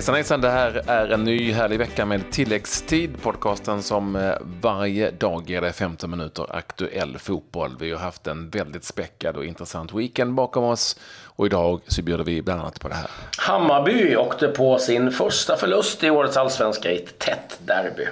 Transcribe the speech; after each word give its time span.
Hejsan 0.00 0.14
hejsan, 0.14 0.40
det 0.40 0.50
här 0.50 0.82
är 0.86 1.08
en 1.08 1.24
ny 1.24 1.52
härlig 1.52 1.78
vecka 1.78 2.04
med 2.04 2.30
tilläggstid. 2.30 3.22
Podcasten 3.22 3.82
som 3.82 4.16
eh, 4.16 4.32
varje 4.60 5.10
dag 5.10 5.50
ger 5.50 5.60
dig 5.60 5.72
15 5.72 6.10
minuter 6.10 6.56
aktuell 6.56 7.18
fotboll. 7.18 7.76
Vi 7.80 7.92
har 7.92 7.98
haft 7.98 8.26
en 8.26 8.50
väldigt 8.50 8.84
späckad 8.84 9.36
och 9.36 9.44
intressant 9.44 9.94
weekend 9.94 10.34
bakom 10.34 10.64
oss. 10.64 11.00
Och 11.24 11.46
idag 11.46 11.80
så 11.86 12.02
bjuder 12.02 12.24
vi 12.24 12.42
bland 12.42 12.60
annat 12.60 12.80
på 12.80 12.88
det 12.88 12.94
här. 12.94 13.10
Hammarby 13.38 14.16
åkte 14.16 14.48
på 14.48 14.78
sin 14.78 15.12
första 15.12 15.56
förlust 15.56 16.04
i 16.04 16.10
årets 16.10 16.36
allsvenska 16.36 16.90
i 16.90 16.96
ett 16.96 17.18
tätt 17.18 17.58
derby. 17.66 18.06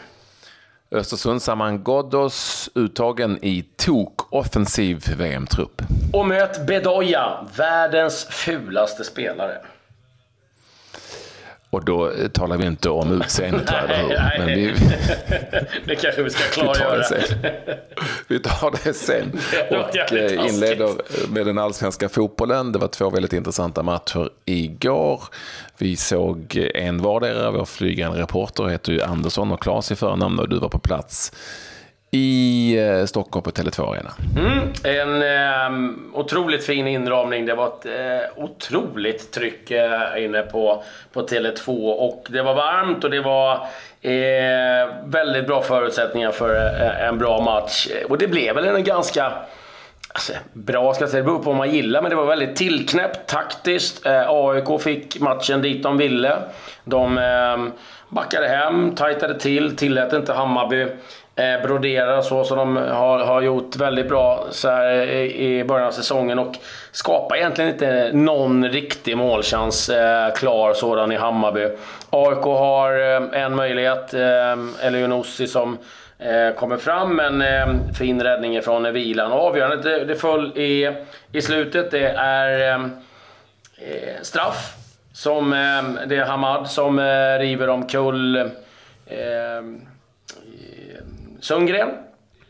Östersund 0.90 1.42
samman 1.42 1.84
Ghoddos 1.84 2.70
uttagen 2.74 3.38
i 3.42 3.64
tok-offensiv 3.76 5.16
VM-trupp. 5.18 5.82
Och 6.12 6.26
möt 6.26 6.66
Bedoya, 6.66 7.46
världens 7.56 8.24
fulaste 8.24 9.04
spelare. 9.04 9.58
Och 11.70 11.84
då 11.84 12.12
talar 12.32 12.56
vi 12.56 12.66
inte 12.66 12.90
om 12.90 13.20
utseendet, 13.20 13.70
eller 13.84 13.96
hur? 13.96 14.38
Men 14.38 14.46
vi, 14.46 14.74
det 15.86 15.94
kanske 15.94 16.22
vi 16.22 16.30
ska 16.30 16.42
klargöra. 16.60 17.04
Vi 18.28 18.40
tar 18.40 18.74
det 18.84 18.92
sen. 18.92 19.40
Och 19.70 20.12
eh, 20.12 20.48
inleder 20.48 20.90
med 21.28 21.46
den 21.46 21.58
allsvenska 21.58 22.08
fotbollen. 22.08 22.72
Det 22.72 22.78
var 22.78 22.88
två 22.88 23.10
väldigt 23.10 23.32
intressanta 23.32 23.82
matcher 23.82 24.30
igår. 24.44 25.22
Vi 25.78 25.96
såg 25.96 26.70
en 26.74 27.02
vardera. 27.02 27.50
Vår 27.50 27.64
flygande 27.64 28.18
reporter 28.22 28.64
heter 28.64 28.92
ju 28.92 29.02
Andersson 29.02 29.52
och 29.52 29.62
Claes 29.62 29.92
i 29.92 29.96
förnamn 29.96 30.38
och 30.38 30.48
du 30.48 30.58
var 30.58 30.68
på 30.68 30.78
plats 30.78 31.32
i 32.10 32.76
eh, 32.78 33.04
Stockholm 33.04 33.42
på 33.42 33.50
Tele2 33.50 33.92
Arena. 33.92 34.10
Mm, 34.36 34.72
en 34.84 35.22
eh, 35.22 35.90
otroligt 36.12 36.64
fin 36.64 36.86
inramning. 36.86 37.46
Det 37.46 37.54
var 37.54 37.66
ett 37.66 37.86
eh, 37.86 38.44
otroligt 38.44 39.32
tryck 39.32 39.70
eh, 39.70 40.24
inne 40.24 40.42
på, 40.42 40.82
på 41.12 41.22
Tele2 41.22 41.92
och 41.92 42.26
det 42.28 42.42
var 42.42 42.54
varmt 42.54 43.04
och 43.04 43.10
det 43.10 43.20
var 43.20 43.54
eh, 44.02 44.88
väldigt 45.04 45.46
bra 45.46 45.62
förutsättningar 45.62 46.30
för 46.30 46.54
eh, 46.54 47.08
en 47.08 47.18
bra 47.18 47.40
match. 47.40 47.88
Och 48.08 48.18
det 48.18 48.26
blev 48.26 48.54
väl 48.54 48.64
en 48.64 48.84
ganska 48.84 49.32
Alltså, 50.12 50.32
bra 50.52 50.94
ska 50.94 51.02
jag 51.02 51.10
säga, 51.10 51.22
det 51.22 51.26
beror 51.26 51.38
på 51.38 51.44
vad 51.44 51.56
man 51.56 51.70
gillar, 51.70 52.02
men 52.02 52.10
det 52.10 52.16
var 52.16 52.26
väldigt 52.26 52.56
tillknäppt, 52.56 53.26
taktiskt. 53.26 54.06
Eh, 54.06 54.24
AIK 54.28 54.82
fick 54.82 55.20
matchen 55.20 55.62
dit 55.62 55.82
de 55.82 55.98
ville. 55.98 56.36
De 56.84 57.18
ehm, 57.18 57.72
backade 58.08 58.48
hem, 58.48 58.94
tajtade 58.94 59.38
till, 59.38 59.76
tillät 59.76 60.12
inte 60.12 60.32
Hammarby 60.32 60.86
eh, 61.38 61.62
brodera 61.62 62.22
så 62.22 62.44
som 62.44 62.58
de 62.58 62.76
har, 62.76 63.18
har 63.18 63.42
gjort 63.42 63.76
väldigt 63.76 64.08
bra 64.08 64.46
så 64.50 64.68
här, 64.68 64.92
i, 65.06 65.58
i 65.58 65.64
början 65.64 65.86
av 65.86 65.92
säsongen 65.92 66.38
och 66.38 66.54
skapar 66.92 67.36
egentligen 67.36 67.70
inte 67.70 68.10
någon 68.12 68.68
riktig 68.68 69.16
målchans 69.16 69.88
eh, 69.88 70.34
klar 70.34 70.74
sådan 70.74 71.12
i 71.12 71.16
Hammarby. 71.16 71.68
AIK 72.10 72.42
har 72.44 72.92
eh, 72.92 73.42
en 73.44 73.56
möjlighet, 73.56 74.14
eh, 74.14 74.86
Elionossi 74.86 75.46
som 75.46 75.78
eh, 76.18 76.54
kommer 76.54 76.76
fram, 76.76 77.16
men 77.16 77.42
eh, 77.42 77.94
fin 77.98 78.22
räddning 78.22 78.62
från 78.62 78.92
vilan. 78.92 79.32
Och 79.32 79.46
avgörandet 79.46 79.82
det, 79.82 80.04
det 80.04 80.14
föll 80.14 80.58
i, 80.58 80.92
i 81.32 81.42
slutet. 81.42 81.90
Det 81.90 82.08
är 82.16 82.74
eh, 82.74 82.84
eh 83.78 84.22
straff. 84.22 84.74
Som, 85.12 85.52
eh, 85.52 86.06
det 86.06 86.16
är 86.16 86.24
Hamad 86.24 86.70
som 86.70 86.98
eh, 86.98 87.38
river 87.38 87.68
omkull 87.68 88.50
Sundgren. 91.40 91.88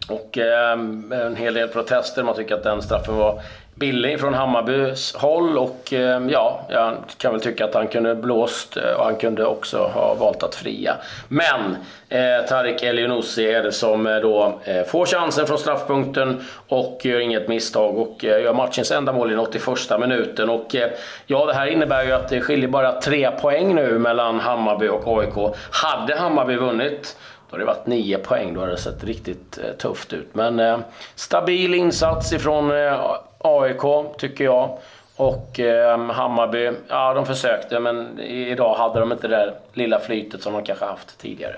Och 0.08 0.39
eh, 0.39 0.72
en 1.12 1.36
hel 1.36 1.55
del 1.55 1.69
protester. 1.69 2.22
Man 2.22 2.34
tycker 2.34 2.55
att 2.55 2.62
den 2.62 2.83
straffen 2.83 3.17
var 3.17 3.41
billig 3.78 4.20
från 4.20 4.34
Hammarbys 4.34 5.14
håll. 5.14 5.58
Och 5.58 5.92
eh, 5.92 6.22
ja, 6.28 6.67
jag 6.69 6.97
kan 7.19 7.33
väl 7.33 7.41
tycka 7.41 7.64
att 7.64 7.75
han 7.75 7.89
kunde 7.89 8.14
blåst 8.14 8.77
eh, 8.77 8.92
och 8.92 9.04
han 9.04 9.16
kunde 9.16 9.44
också 9.44 9.78
ha 9.78 10.15
valt 10.15 10.43
att 10.43 10.54
fria. 10.54 10.94
Men 11.28 11.77
eh, 12.09 12.47
Tarik 12.48 12.82
Elionossi 12.82 13.47
är 13.53 13.62
det 13.62 13.72
som 13.72 14.06
eh, 14.06 14.16
då 14.16 14.60
eh, 14.65 14.82
får 14.84 15.06
chansen 15.06 15.47
från 15.47 15.59
straffpunkten 15.59 16.44
och 16.69 17.00
gör 17.04 17.21
inget 17.21 17.48
misstag 17.48 17.98
och 17.98 18.25
eh, 18.25 18.43
gör 18.43 18.54
matchens 18.54 18.91
enda 18.91 19.12
mål 19.12 19.28
i 19.28 19.31
den 19.31 19.41
81 19.41 20.00
minuten. 20.00 20.50
Och 20.50 20.75
eh, 20.75 20.91
ja, 21.27 21.47
det 21.47 21.54
här 21.54 21.66
innebär 21.66 22.04
ju 22.04 22.12
att 22.12 22.28
det 22.28 22.41
skiljer 22.41 22.69
bara 22.69 23.00
tre 23.00 23.31
poäng 23.31 23.75
nu 23.75 23.98
mellan 23.98 24.41
Hammarby 24.41 24.88
och 24.88 25.19
AIK. 25.19 25.54
Hade 25.71 26.15
Hammarby 26.16 26.56
vunnit 26.56 27.16
då 27.50 27.54
har 27.54 27.59
det 27.59 27.64
varit 27.64 27.86
nio 27.86 28.19
poäng, 28.19 28.54
då 28.54 28.60
har 28.60 28.69
det 28.69 28.78
sett 28.78 29.04
riktigt 29.04 29.59
eh, 29.59 29.72
tufft 29.72 30.12
ut. 30.12 30.34
Men 30.34 30.60
eh, 30.60 30.78
stabil 31.14 31.75
insats 31.75 32.32
ifrån 32.32 32.70
eh, 32.70 33.10
AIK, 33.38 34.16
tycker 34.19 34.44
jag. 34.44 34.78
Och 35.16 35.60
eh, 35.60 36.10
Hammarby, 36.10 36.70
ja 36.88 37.14
de 37.14 37.26
försökte 37.26 37.81
men 37.81 38.20
idag 38.20 38.75
hade 38.75 39.00
de 39.00 39.12
inte 39.12 39.28
det 39.28 39.36
där 39.36 39.54
lilla 39.72 40.00
flytet 40.00 40.42
som 40.42 40.53
de 40.53 40.64
kanske 40.64 40.84
haft 40.84 41.19
tidigare. 41.19 41.56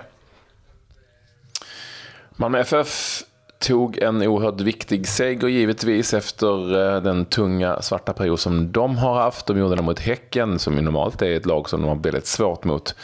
Malmö 2.30 2.60
FF 2.60 3.22
tog 3.60 3.98
en 3.98 4.22
oerhört 4.22 4.60
viktig 4.60 5.08
seger 5.08 5.48
givetvis 5.48 6.14
efter 6.14 6.78
eh, 6.96 7.02
den 7.02 7.24
tunga 7.24 7.82
svarta 7.82 8.12
period 8.12 8.40
som 8.40 8.72
de 8.72 8.98
har 8.98 9.14
haft. 9.14 9.46
De 9.46 9.58
gjorde 9.58 9.76
det 9.76 9.82
mot 9.82 9.98
Häcken 9.98 10.58
som 10.58 10.76
ju 10.76 10.82
normalt 10.82 11.22
är 11.22 11.30
ett 11.30 11.46
lag 11.46 11.68
som 11.68 11.80
de 11.80 11.88
har 11.88 11.96
väldigt 11.96 12.26
svårt 12.26 12.64
mot 12.64 12.94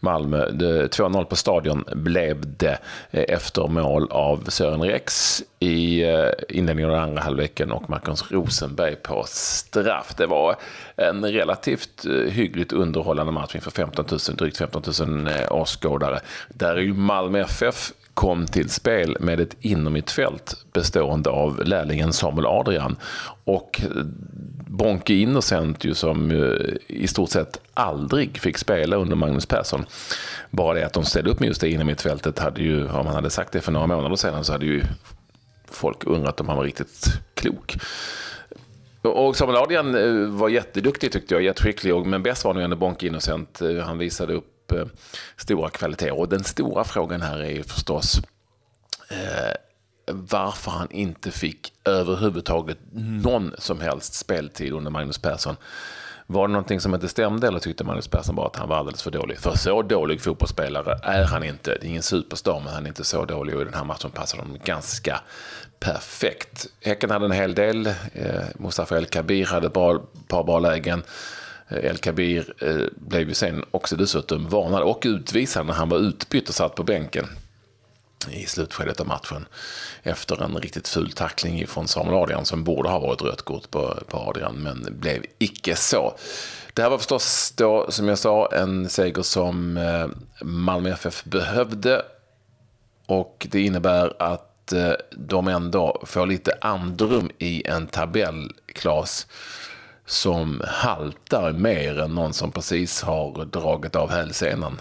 Malmö. 0.00 0.48
2-0 0.50 1.24
på 1.24 1.36
stadion 1.36 1.84
blev 1.92 2.56
det 2.56 2.78
eh, 3.10 3.24
efter 3.28 3.68
mål 3.68 4.08
av 4.10 4.44
Sören 4.48 4.82
Rex 4.82 5.42
i 5.58 6.02
eh, 6.02 6.28
inledningen 6.48 6.90
av 6.90 6.96
den 6.96 7.08
andra 7.08 7.22
halvleken 7.22 7.72
och 7.72 7.90
Marcus 7.90 8.30
Rosenberg 8.30 8.96
på 8.96 9.24
straff. 9.26 10.14
Det 10.16 10.26
var 10.26 10.56
en 10.96 11.24
relativt 11.24 12.06
hyggligt 12.28 12.72
underhållande 12.72 13.32
match 13.32 13.54
inför 13.54 13.70
15 13.70 14.04
000, 14.10 14.36
drygt 14.36 14.56
15 14.56 14.82
000 15.00 15.28
åskådare. 15.50 16.20
Där 16.48 16.76
är 16.76 16.80
ju 16.80 16.94
Malmö 16.94 17.40
FF 17.40 17.92
kom 18.14 18.46
till 18.46 18.70
spel 18.70 19.16
med 19.20 19.40
ett 19.40 19.56
innermittfält 19.60 20.56
bestående 20.72 21.30
av 21.30 21.64
lärlingen 21.64 22.12
Samuel 22.12 22.46
Adrian 22.46 22.96
och 23.44 23.80
eh, 23.82 24.02
Bonke 24.66 25.14
Innocent 25.14 25.84
ju 25.84 25.94
som 25.94 26.30
eh, 26.30 26.74
i 26.86 27.06
stort 27.06 27.30
sett 27.30 27.60
aldrig 27.74 28.38
fick 28.38 28.58
spela 28.58 28.96
under 28.96 29.16
Magnus 29.16 29.46
Persson. 29.46 29.84
Bara 30.50 30.74
det 30.74 30.86
att 30.86 30.92
de 30.92 31.04
ställde 31.04 31.30
upp 31.30 31.40
med 31.40 31.46
just 31.46 31.60
det 31.60 31.70
innermittfältet 31.70 32.38
hade 32.38 32.60
ju, 32.62 32.88
om 32.88 33.04
man 33.04 33.14
hade 33.14 33.30
sagt 33.30 33.52
det 33.52 33.60
för 33.60 33.72
några 33.72 33.86
månader 33.86 34.16
sedan 34.16 34.44
så 34.44 34.52
hade 34.52 34.66
ju 34.66 34.82
folk 35.70 36.06
undrat 36.06 36.40
om 36.40 36.48
han 36.48 36.56
var 36.56 36.64
riktigt 36.64 37.06
klok. 37.34 37.76
Och 39.02 39.36
Samuel 39.36 39.58
Adrian 39.58 39.94
eh, 39.94 40.28
var 40.30 40.48
jätteduktig 40.48 41.12
tyckte 41.12 41.34
jag, 41.34 41.42
jätteskicklig, 41.42 42.06
men 42.06 42.22
bäst 42.22 42.44
var 42.44 42.54
nog 42.54 42.62
ändå 42.62 42.76
Bonke 42.76 43.06
Innocent. 43.06 43.60
Han 43.84 43.98
visade 43.98 44.34
upp 44.34 44.52
Eh, 44.72 44.86
stora 45.36 45.70
kvaliteter. 45.70 46.18
Och 46.18 46.28
den 46.28 46.44
stora 46.44 46.84
frågan 46.84 47.22
här 47.22 47.38
är 47.38 47.50
ju 47.50 47.62
förstås 47.62 48.20
eh, 49.10 49.56
varför 50.06 50.70
han 50.70 50.90
inte 50.90 51.30
fick 51.30 51.72
överhuvudtaget 51.84 52.78
någon 52.92 53.54
som 53.58 53.80
helst 53.80 54.14
speltid 54.14 54.72
under 54.72 54.90
Magnus 54.90 55.18
Persson. 55.18 55.56
Var 56.26 56.48
det 56.48 56.52
någonting 56.52 56.80
som 56.80 56.94
inte 56.94 57.08
stämde 57.08 57.48
eller 57.48 57.58
tyckte 57.58 57.84
Magnus 57.84 58.08
Persson 58.08 58.34
bara 58.34 58.46
att 58.46 58.56
han 58.56 58.68
var 58.68 58.76
alldeles 58.76 59.02
för 59.02 59.10
dålig? 59.10 59.38
För 59.38 59.56
så 59.56 59.82
dålig 59.82 60.20
fotbollsspelare 60.20 60.98
är 61.02 61.24
han 61.24 61.44
inte. 61.44 61.70
Det 61.70 61.86
är 61.86 61.88
ingen 61.88 62.02
superstar, 62.02 62.60
men 62.64 62.74
han 62.74 62.84
är 62.84 62.88
inte 62.88 63.04
så 63.04 63.24
dålig 63.24 63.54
och 63.54 63.62
i 63.62 63.64
den 63.64 63.74
här 63.74 63.84
matchen 63.84 64.10
passar 64.10 64.38
de 64.38 64.58
ganska 64.64 65.20
perfekt. 65.80 66.66
Häcken 66.80 67.10
hade 67.10 67.24
en 67.24 67.32
hel 67.32 67.54
del. 67.54 67.86
Eh, 67.86 67.94
Mustafa 68.54 68.96
El 68.96 69.06
Kabir 69.06 69.46
hade 69.46 69.66
ett 69.66 69.72
par 70.28 70.44
bra 70.44 70.58
lägen. 70.58 71.02
Eh, 71.72 71.84
El 71.84 71.98
Kabir 71.98 72.54
eh, 72.58 72.86
blev 72.96 73.28
ju 73.28 73.34
sen 73.34 73.64
också 73.70 73.96
dessutom 73.96 74.48
varnad 74.48 74.82
och 74.82 75.02
utvisad 75.04 75.66
när 75.66 75.74
han 75.74 75.88
var 75.88 75.98
utbytt 75.98 76.48
och 76.48 76.54
satt 76.54 76.74
på 76.74 76.82
bänken 76.82 77.26
i 78.30 78.46
slutskedet 78.46 79.00
av 79.00 79.06
matchen 79.06 79.46
efter 80.02 80.42
en 80.42 80.56
riktigt 80.56 80.88
ful 80.88 81.12
tackling 81.12 81.66
från 81.66 81.88
Samuel 81.88 82.16
Adrian 82.16 82.44
som 82.44 82.64
borde 82.64 82.88
ha 82.88 82.98
varit 82.98 83.22
rött 83.22 83.42
kort 83.42 83.70
på, 83.70 83.98
på 84.08 84.16
Adrian 84.16 84.54
men 84.54 84.86
blev 84.90 85.24
icke 85.38 85.76
så. 85.76 86.14
Det 86.74 86.82
här 86.82 86.90
var 86.90 86.98
förstås 86.98 87.52
då, 87.56 87.90
som 87.90 88.08
jag 88.08 88.18
sa, 88.18 88.48
en 88.52 88.88
seger 88.88 89.22
som 89.22 89.76
eh, 89.76 90.06
Malmö 90.44 90.90
FF 90.90 91.24
behövde 91.24 92.02
och 93.06 93.46
det 93.50 93.60
innebär 93.60 94.22
att 94.22 94.48
de 95.10 95.48
ändå 95.48 96.02
får 96.06 96.26
lite 96.26 96.58
andrum 96.60 97.30
i 97.38 97.66
en 97.66 97.86
tabell, 97.86 98.52
Klas 98.66 99.26
som 100.06 100.62
haltar 100.66 101.52
mer 101.52 102.00
än 102.00 102.14
någon 102.14 102.32
som 102.32 102.52
precis 102.52 103.02
har 103.02 103.44
dragit 103.44 103.96
av 103.96 104.10
hälsenan. 104.10 104.80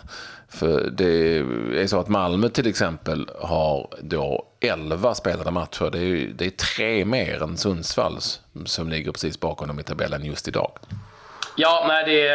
För 0.50 0.90
det 0.92 1.38
är 1.82 1.88
så 1.88 2.00
att 2.00 2.08
Malmö 2.08 2.50
till 2.50 2.68
exempel 2.68 3.30
har 3.40 3.88
då 4.02 4.46
11 4.60 5.14
spelade 5.16 5.52
matcher. 5.52 5.90
Det 5.92 6.00
är, 6.00 6.28
det 6.28 6.46
är 6.46 6.50
tre 6.50 7.06
mer 7.06 7.44
än 7.44 7.58
Sundsvall 7.58 8.18
som 8.66 8.90
ligger 8.90 9.12
precis 9.12 9.40
bakom 9.40 9.68
dem 9.68 9.80
i 9.80 9.84
tabellen 9.84 10.26
just 10.26 10.48
idag. 10.48 10.72
Ja, 11.56 11.86
nej, 11.88 12.04
det, 12.06 12.28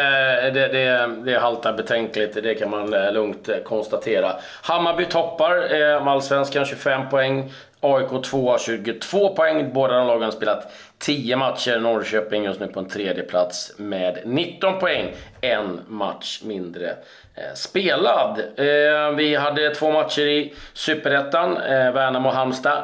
det, 0.51 0.69
det, 0.69 1.17
det 1.25 1.39
haltar 1.39 1.73
betänkligt. 1.73 2.35
Det 2.43 2.55
kan 2.55 2.71
man 2.71 2.91
lugnt 2.91 3.49
konstatera. 3.65 4.37
Hammarby 4.63 5.05
toppar 5.05 5.81
eh, 5.81 6.07
allsvenskan, 6.07 6.65
25 6.67 7.09
poäng. 7.09 7.53
AIK 7.81 8.23
2 8.25 8.59
22 8.59 9.35
poäng. 9.35 9.73
Båda 9.73 9.95
de 9.95 10.07
lagen 10.07 10.23
har 10.23 10.31
spelat 10.31 10.73
10 10.99 11.37
matcher. 11.37 11.79
Norrköping 11.79 12.45
just 12.45 12.61
nu 12.61 12.67
på 12.67 12.81
en 12.81 12.89
tredje 12.89 13.23
plats 13.23 13.73
med 13.77 14.19
19 14.25 14.79
poäng. 14.79 15.15
En 15.41 15.81
match 15.89 16.43
mindre 16.45 16.91
eh, 17.35 17.55
spelad. 17.55 18.39
Eh, 18.57 19.11
vi 19.17 19.35
hade 19.35 19.75
två 19.75 19.91
matcher 19.91 20.27
i 20.27 20.55
Superettan. 20.73 21.57
Eh, 21.57 21.93
Värnamo-Halmstad 21.93 22.83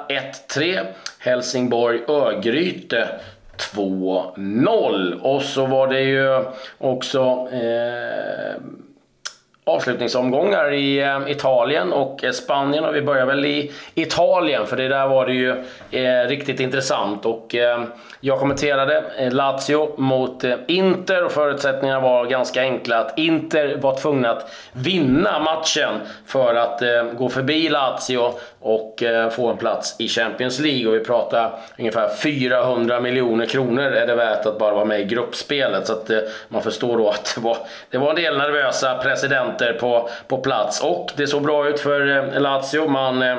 1-3. 0.48 0.86
Helsingborg-Örgryte 1.18 3.08
2-0. 3.74 5.20
Och 5.20 5.42
så 5.42 5.66
var 5.66 5.86
det 5.86 6.00
ju 6.00 6.44
också 6.78 7.48
eh, 7.52 8.54
avslutningsomgångar 9.64 10.72
i 10.72 11.00
eh, 11.00 11.20
Italien 11.26 11.92
och 11.92 12.24
eh, 12.24 12.32
Spanien. 12.32 12.84
Och 12.84 12.94
vi 12.94 13.02
börjar 13.02 13.26
väl 13.26 13.44
i 13.44 13.72
Italien, 13.94 14.66
för 14.66 14.76
det 14.76 14.88
där 14.88 15.08
var 15.08 15.26
det 15.26 15.32
ju 15.32 15.64
eh, 15.90 16.28
riktigt 16.28 16.60
intressant. 16.60 17.26
Och 17.26 17.54
eh, 17.54 17.84
jag 18.20 18.38
kommenterade 18.38 19.04
eh, 19.18 19.32
Lazio 19.32 19.94
mot 19.96 20.44
eh, 20.44 20.54
Inter 20.68 21.24
och 21.24 21.32
förutsättningarna 21.32 22.00
var 22.00 22.26
ganska 22.26 22.60
enkla. 22.60 22.98
Att 22.98 23.18
Inter 23.18 23.76
var 23.76 23.96
tvungna 23.96 24.30
att 24.30 24.50
vinna 24.72 25.38
matchen 25.38 26.00
för 26.26 26.54
att 26.54 26.82
gå 27.16 27.28
förbi 27.28 27.68
Lazio 27.68 28.32
och 28.60 29.02
få 29.30 29.48
en 29.48 29.56
plats 29.56 29.96
i 29.98 30.08
Champions 30.08 30.60
League. 30.60 30.88
Och 30.88 30.94
vi 30.94 31.00
pratar 31.00 31.52
ungefär 31.78 32.08
400 32.08 33.00
miljoner 33.00 33.46
kronor 33.46 33.82
är 33.82 34.06
det 34.06 34.14
värt 34.14 34.46
att 34.46 34.58
bara 34.58 34.74
vara 34.74 34.84
med 34.84 35.00
i 35.00 35.04
gruppspelet. 35.04 35.86
Så 35.86 35.92
att 35.92 36.10
man 36.48 36.62
förstår 36.62 36.98
då 36.98 37.08
att 37.08 37.32
det 37.34 37.40
var, 37.40 37.56
det 37.90 37.98
var 37.98 38.10
en 38.10 38.16
del 38.16 38.38
nervösa 38.38 38.98
presidenter 38.98 39.51
center 39.52 39.72
på, 39.72 40.08
på 40.28 40.38
plats. 40.38 40.80
Och 40.80 41.10
det 41.16 41.26
såg 41.26 41.42
bra 41.42 41.68
ut 41.68 41.80
för 41.80 42.34
eh, 42.34 42.40
Lazio. 42.40 42.88
Man 42.88 43.22
eh, 43.22 43.36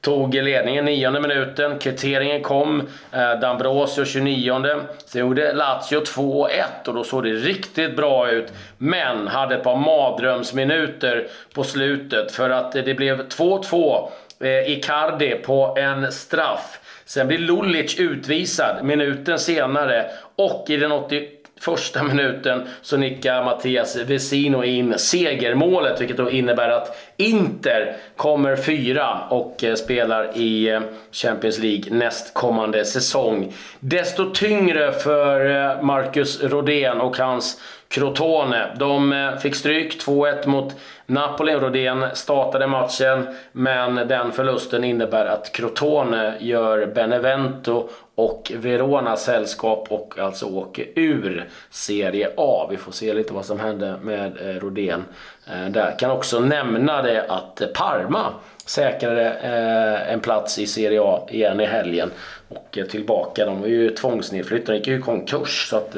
tog 0.00 0.34
ledningen 0.34 0.84
nionde 0.84 1.20
minuten. 1.20 1.78
Kvitteringen 1.78 2.42
kom. 2.42 2.80
Eh, 3.12 3.18
D'Ambrosio 3.18 4.04
29. 4.04 4.80
Sen 5.06 5.20
gjorde 5.20 5.52
Lazio 5.52 6.00
2-1 6.00 6.48
och 6.86 6.94
då 6.94 7.04
såg 7.04 7.24
det 7.24 7.30
riktigt 7.30 7.96
bra 7.96 8.30
ut. 8.30 8.52
Men 8.78 9.28
hade 9.28 9.54
ett 9.54 9.62
par 9.62 9.76
mardrömsminuter 9.76 11.26
på 11.54 11.64
slutet 11.64 12.32
för 12.32 12.50
att 12.50 12.72
det 12.72 12.94
blev 12.94 13.28
2-2. 13.28 14.08
Eh, 14.40 14.72
Icardi 14.72 15.34
på 15.34 15.76
en 15.78 16.12
straff. 16.12 16.80
Sen 17.06 17.26
blir 17.26 17.38
Lulic 17.38 17.98
utvisad 17.98 18.84
minuten 18.84 19.38
senare 19.38 20.10
och 20.36 20.64
i 20.68 20.76
den 20.76 20.92
80 20.92 21.28
första 21.64 22.02
minuten 22.02 22.62
så 22.82 22.96
nickar 22.96 23.44
Mattias 23.44 23.96
Vesino 23.96 24.64
in 24.64 24.98
segermålet, 24.98 26.00
vilket 26.00 26.16
då 26.16 26.30
innebär 26.30 26.68
att 26.68 26.96
Inter 27.16 27.96
kommer 28.16 28.56
fyra 28.56 29.20
och 29.30 29.64
eh, 29.64 29.74
spelar 29.74 30.36
i 30.36 30.68
eh, 30.68 30.80
Champions 31.12 31.58
League 31.58 31.84
nästkommande 31.94 32.84
säsong. 32.84 33.52
Desto 33.80 34.30
tyngre 34.30 34.92
för 34.92 35.50
eh, 35.50 35.82
Marcus 35.82 36.42
Rodén 36.42 37.00
och 37.00 37.16
hans 37.16 37.60
Crotone. 37.88 38.76
De 38.78 39.30
fick 39.42 39.54
stryk 39.54 40.06
2-1 40.06 40.46
mot 40.46 40.74
Napoli. 41.06 41.54
och 41.54 41.62
Rodén 41.62 42.04
startade 42.14 42.66
matchen, 42.66 43.26
men 43.52 43.94
den 43.94 44.32
förlusten 44.32 44.84
innebär 44.84 45.26
att 45.26 45.52
Crotone 45.52 46.34
gör 46.40 46.86
Benevento 46.86 47.88
och 48.14 48.52
Verona 48.54 49.16
sällskap 49.16 49.86
och 49.90 50.18
alltså 50.18 50.46
åker 50.46 50.86
ur 50.94 51.48
Serie 51.70 52.30
A. 52.36 52.66
Vi 52.70 52.76
får 52.76 52.92
se 52.92 53.14
lite 53.14 53.32
vad 53.32 53.44
som 53.44 53.60
hände 53.60 53.94
med 54.02 54.32
eh, 54.40 54.60
Rodén. 54.60 55.04
Eh, 55.46 55.70
där 55.70 55.98
kan 55.98 56.10
också 56.10 56.40
nämna 56.40 57.02
det 57.02 57.24
att 57.28 57.62
Parma 57.74 58.32
säkrade 58.66 59.30
eh, 59.30 60.12
en 60.12 60.20
plats 60.20 60.58
i 60.58 60.66
Serie 60.66 61.00
A 61.02 61.26
igen 61.30 61.60
i 61.60 61.66
helgen 61.66 62.10
och 62.48 62.78
tillbaka. 62.90 63.46
De 63.46 63.60
var 63.60 63.68
ju 63.68 63.90
tvångsnedflyttade, 63.90 64.72
de 64.72 64.78
gick 64.78 64.86
ju 64.86 64.98
i 64.98 65.02
konkurs. 65.02 65.68
Så 65.70 65.76
att, 65.76 65.96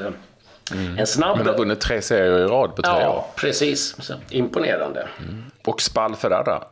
Mm. 0.72 0.98
En 0.98 1.06
snabb... 1.06 1.36
Men 1.36 1.46
har 1.46 1.58
vunnit 1.58 1.80
tre 1.80 2.02
serier 2.02 2.38
i 2.38 2.44
rad 2.44 2.76
på 2.76 2.82
tre 2.82 2.92
ja, 2.92 2.96
år. 2.96 3.14
Ja, 3.14 3.26
precis. 3.36 4.02
Så, 4.02 4.14
imponerande. 4.30 5.08
Mm. 5.18 5.44
Och 5.64 5.80
Spal 5.80 6.16
Ferrara, 6.16 6.64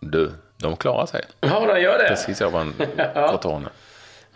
du, 0.00 0.32
de 0.56 0.76
klarar 0.76 1.06
sig. 1.06 1.24
Ja, 1.40 1.66
de 1.66 1.80
gör 1.80 1.98
det. 1.98 2.08
Precis, 2.08 2.40
jag 2.40 2.50
vann 2.50 2.74
Crotone. 3.14 3.68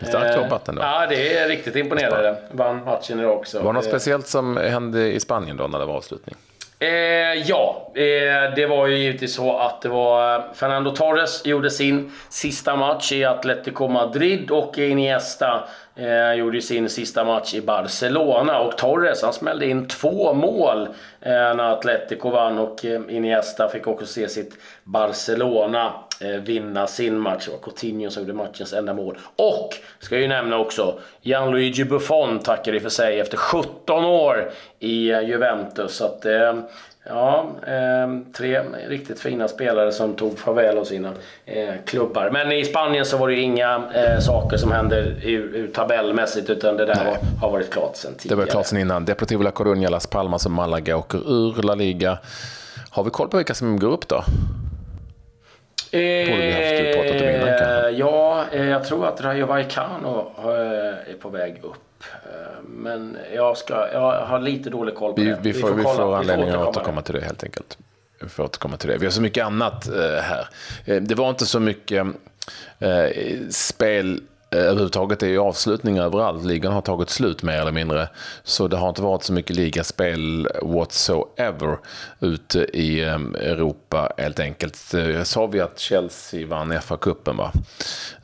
Starkt 0.02 0.36
jobbat 0.36 0.68
ändå. 0.68 0.82
Ja, 0.82 1.06
det 1.08 1.38
är 1.38 1.48
riktigt 1.48 1.76
imponerande. 1.76 2.36
Vann 2.50 2.84
matchen 2.84 3.20
idag 3.20 3.36
också. 3.36 3.58
Var 3.58 3.72
det 3.72 3.72
något 3.72 3.84
speciellt 3.84 4.26
som 4.26 4.56
hände 4.56 5.12
i 5.12 5.20
Spanien 5.20 5.56
då 5.56 5.66
när 5.66 5.78
det 5.78 5.84
var 5.84 5.94
avslutning? 5.94 6.36
Eh, 6.78 6.88
ja, 7.46 7.92
eh, 7.94 8.54
det 8.56 8.66
var 8.66 8.86
ju 8.86 8.98
givetvis 8.98 9.34
så 9.34 9.58
att 9.58 9.82
det 9.82 9.88
var 9.88 10.38
eh, 10.38 10.44
Fernando 10.54 10.90
Torres 10.90 11.46
gjorde 11.46 11.70
sin 11.70 12.12
sista 12.28 12.76
match 12.76 13.12
i 13.12 13.24
Atletico 13.24 13.88
Madrid 13.88 14.50
och 14.50 14.78
Iniesta 14.78 15.68
eh, 15.96 16.32
gjorde 16.32 16.62
sin 16.62 16.88
sista 16.88 17.24
match 17.24 17.54
i 17.54 17.60
Barcelona. 17.60 18.60
Och 18.60 18.78
Torres 18.78 19.22
han 19.22 19.32
smällde 19.32 19.66
in 19.66 19.88
två 19.88 20.34
mål 20.34 20.82
eh, 21.20 21.30
när 21.30 21.72
Atletico 21.72 22.30
vann 22.30 22.58
och 22.58 22.84
eh, 22.84 23.00
Iniesta 23.08 23.68
fick 23.68 23.86
också 23.86 24.06
se 24.06 24.28
sitt 24.28 24.58
Barcelona 24.84 25.92
eh, 26.20 26.28
vinna 26.28 26.86
sin 26.86 27.18
match. 27.18 27.44
Det 27.46 27.52
var 27.52 27.58
Coutinho 27.58 28.10
som 28.10 28.22
gjorde 28.22 28.34
matchens 28.34 28.72
enda 28.72 28.94
mål. 28.94 29.18
Och, 29.36 29.74
ska 29.98 30.14
jag 30.14 30.22
ju 30.22 30.28
nämna 30.28 30.58
också, 30.58 30.98
Gianluigi 31.22 31.84
Buffon 31.84 32.38
tackade 32.38 32.80
för 32.80 32.88
sig 32.88 33.20
efter 33.20 33.36
17 33.36 34.04
år 34.04 34.50
i 34.78 35.06
Juventus. 35.06 35.96
Så 35.96 36.04
att, 36.04 36.24
eh, 36.24 36.54
Ja, 37.08 37.50
eh, 37.66 38.32
tre 38.36 38.60
riktigt 38.88 39.20
fina 39.20 39.48
spelare 39.48 39.92
som 39.92 40.14
tog 40.14 40.38
farväl 40.38 40.78
av 40.78 40.84
sina 40.84 41.12
eh, 41.44 41.74
klubbar. 41.84 42.30
Men 42.30 42.52
i 42.52 42.64
Spanien 42.64 43.04
så 43.04 43.16
var 43.16 43.28
det 43.28 43.34
ju 43.34 43.40
inga 43.40 43.82
saker 44.20 44.56
som 44.56 44.72
hände 44.72 44.96
ur, 45.22 45.56
ur 45.56 45.68
tabellmässigt 45.68 46.50
utan 46.50 46.76
det 46.76 46.86
där 46.86 47.04
var, 47.04 47.16
har 47.40 47.50
varit 47.50 47.70
klart 47.70 47.96
sen 47.96 48.14
tidigare. 48.14 48.40
Det 48.40 48.44
var 48.44 48.50
klart 48.50 48.66
sen 48.66 48.78
innan. 48.78 49.04
Deportivo 49.04 49.42
La 49.42 49.50
Coruña, 49.50 49.90
Las 49.90 50.06
Palmas 50.06 50.46
och 50.46 50.52
Malaga 50.52 50.96
åker 50.96 51.18
ur 51.18 51.62
La 51.62 51.74
Liga. 51.74 52.18
Har 52.90 53.04
vi 53.04 53.10
koll 53.10 53.28
på 53.28 53.36
vilka 53.36 53.54
som 53.54 53.78
går 53.78 53.92
upp 53.92 54.08
då? 54.08 54.24
Eh, 55.90 56.26
ja, 57.90 58.44
eh, 58.52 58.66
jag 58.66 58.84
tror 58.84 59.06
att 59.06 59.20
Rayo 59.20 59.46
Vallecano 59.46 60.32
eh, 60.38 60.44
är 61.10 61.16
på 61.20 61.28
väg 61.28 61.60
upp. 61.62 62.04
Eh, 62.24 62.62
men 62.62 63.16
jag, 63.34 63.56
ska, 63.56 63.88
jag 63.92 64.26
har 64.26 64.40
lite 64.40 64.70
dålig 64.70 64.94
koll 64.94 65.12
på 65.12 65.20
vi, 65.20 65.26
det. 65.28 65.38
Vi 65.42 65.52
får, 65.52 65.72
vi 65.74 65.82
får, 65.82 65.90
vi 65.90 65.96
får 65.96 66.16
anledning 66.16 66.48
att 66.48 66.68
återkomma 66.68 67.02
till 67.02 67.14
det 67.14 67.20
helt 67.20 67.44
enkelt. 67.44 67.78
Vi 68.20 68.28
får 68.28 68.44
återkomma 68.44 68.76
till 68.76 68.88
det. 68.88 68.98
Vi 68.98 69.06
har 69.06 69.10
så 69.10 69.22
mycket 69.22 69.46
annat 69.46 69.88
eh, 69.88 70.22
här. 70.22 70.48
Eh, 70.84 71.02
det 71.02 71.14
var 71.14 71.30
inte 71.30 71.46
så 71.46 71.60
mycket 71.60 72.06
spel 73.50 74.20
överhuvudtaget 74.56 75.22
är 75.22 75.26
ju 75.26 75.38
avslutning 75.38 75.98
överallt. 75.98 76.44
Ligan 76.44 76.72
har 76.72 76.80
tagit 76.80 77.10
slut 77.10 77.42
mer 77.42 77.60
eller 77.60 77.72
mindre. 77.72 78.08
Så 78.44 78.68
det 78.68 78.76
har 78.76 78.88
inte 78.88 79.02
varit 79.02 79.22
så 79.22 79.32
mycket 79.32 79.56
ligaspel 79.56 80.48
whatsoever 80.62 81.78
ute 82.20 82.58
i 82.58 83.00
Europa 83.00 84.12
helt 84.16 84.40
enkelt. 84.40 84.94
Sa 85.24 85.46
vi 85.46 85.60
att 85.60 85.78
Chelsea 85.78 86.46
vann 86.46 86.72
FA-cupen 86.72 87.36
va? 87.36 87.52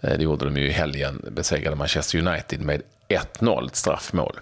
Det 0.01 0.23
gjorde 0.23 0.45
de 0.45 0.57
ju 0.57 0.69
i 0.69 0.73
helgen. 0.73 1.25
Besegrade 1.31 1.77
Manchester 1.77 2.19
United 2.19 2.61
med 2.61 2.83
1-0, 3.09 3.67
ett 3.67 3.77
straffmål. 3.77 4.39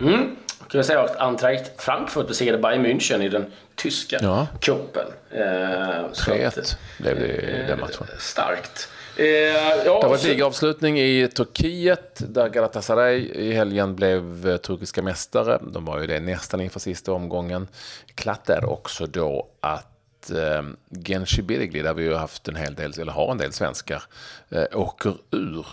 Mm. 0.00 0.36
Kan 0.70 0.78
jag 0.78 0.86
säga 0.86 1.00
att 1.00 1.16
Eintracht 1.16 1.82
Frankfurt 1.82 2.28
besegrade 2.28 2.58
Bayern 2.58 2.86
München 2.86 3.22
i 3.22 3.28
den 3.28 3.46
tyska 3.74 4.18
ja. 4.22 4.46
cupen. 4.60 5.06
Eh, 5.30 5.40
3-1 5.40 6.76
blev 6.98 7.20
det 7.20 7.26
i 7.26 7.64
den 7.68 7.80
matchen. 7.80 8.06
Starkt. 8.18 8.88
Eh, 9.20 9.26
ja, 9.84 10.00
det 10.02 10.08
var 10.08 10.14
ett 10.14 10.24
ligaavslutning 10.24 10.98
i 11.00 11.28
Turkiet 11.28 12.22
där 12.28 12.48
Galatasaray 12.48 13.18
i 13.18 13.52
helgen 13.52 13.96
blev 13.96 14.48
eh, 14.48 14.56
turkiska 14.56 15.02
mästare. 15.02 15.58
De 15.72 15.84
var 15.84 16.00
ju 16.00 16.06
det 16.06 16.20
nästan 16.20 16.60
inför 16.60 16.80
sista 16.80 17.12
omgången. 17.12 17.68
Klattar 18.14 18.64
också 18.64 19.06
då 19.06 19.48
att 19.60 20.30
eh, 20.30 20.62
Genci 21.04 21.42
Birgli, 21.42 21.82
där 21.82 21.94
vi 21.94 22.02
ju 22.02 22.14
haft 22.14 22.48
en 22.48 22.56
hel 22.56 22.74
del, 22.74 23.00
eller 23.00 23.12
har 23.12 23.30
en 23.30 23.38
del 23.38 23.52
svenskar, 23.52 24.02
eh, 24.48 24.64
åker 24.72 25.14
ur 25.30 25.66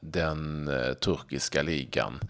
den 0.00 0.70
turkiska 1.00 1.62
ligan. 1.62 2.20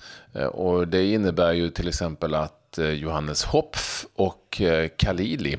Och 0.51 0.89
det 0.89 1.13
innebär 1.13 1.53
ju 1.53 1.71
till 1.71 1.89
exempel 1.89 2.35
att 2.35 2.79
Johannes 2.93 3.45
Hopf 3.45 4.07
och 4.15 4.63
Khalili, 4.97 5.59